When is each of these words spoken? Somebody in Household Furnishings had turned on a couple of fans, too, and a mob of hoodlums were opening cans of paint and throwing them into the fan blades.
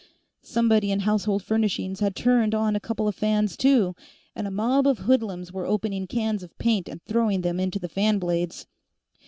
Somebody 0.41 0.89
in 0.89 1.01
Household 1.01 1.43
Furnishings 1.43 1.99
had 1.99 2.15
turned 2.15 2.55
on 2.55 2.75
a 2.75 2.79
couple 2.79 3.07
of 3.07 3.13
fans, 3.13 3.55
too, 3.55 3.93
and 4.35 4.47
a 4.47 4.49
mob 4.49 4.87
of 4.87 4.97
hoodlums 4.97 5.51
were 5.53 5.67
opening 5.67 6.07
cans 6.07 6.41
of 6.41 6.57
paint 6.57 6.89
and 6.89 7.03
throwing 7.03 7.41
them 7.41 7.59
into 7.59 7.77
the 7.77 7.87
fan 7.87 8.17
blades. 8.17 8.65